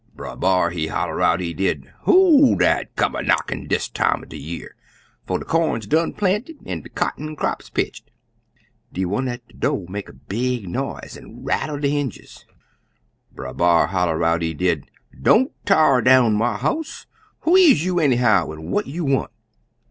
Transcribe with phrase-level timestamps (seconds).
[0.15, 1.93] Brer B'ar, he holla out, he did.
[2.05, 4.73] 'Who dat come a knockin' dis time er de year,
[5.27, 8.09] 'fo' de corn's done planted, er de cotton crap's pitched?'
[8.91, 12.47] De one at de do' make a big noise, an' rattle de hinges.
[13.31, 14.89] Brer B'ar holla out, he did,
[15.21, 17.05] 'Don't t'ar down my house!
[17.41, 19.29] Who is you, anyhow, an' what you want?'